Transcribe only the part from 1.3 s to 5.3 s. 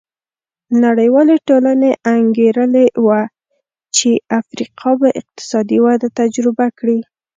ټولنې انګېرلې وه چې افریقا به